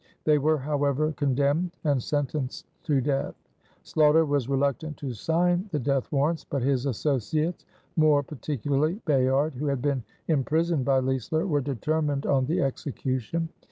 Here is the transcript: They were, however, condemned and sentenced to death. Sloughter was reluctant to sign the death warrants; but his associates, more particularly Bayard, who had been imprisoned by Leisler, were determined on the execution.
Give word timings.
They 0.23 0.39
were, 0.39 0.57
however, 0.57 1.11
condemned 1.11 1.73
and 1.83 2.01
sentenced 2.01 2.65
to 2.85 3.01
death. 3.01 3.35
Sloughter 3.83 4.25
was 4.25 4.49
reluctant 4.49 4.97
to 4.97 5.13
sign 5.13 5.69
the 5.71 5.77
death 5.77 6.11
warrants; 6.11 6.43
but 6.43 6.63
his 6.63 6.87
associates, 6.87 7.67
more 7.95 8.23
particularly 8.23 8.99
Bayard, 9.05 9.53
who 9.53 9.67
had 9.67 9.83
been 9.83 10.01
imprisoned 10.27 10.85
by 10.85 11.01
Leisler, 11.01 11.45
were 11.45 11.61
determined 11.61 12.25
on 12.25 12.47
the 12.47 12.63
execution. 12.63 13.49